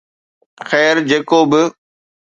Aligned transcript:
خير 0.69 0.95
جيڪو 1.09 1.39
به 1.51 1.61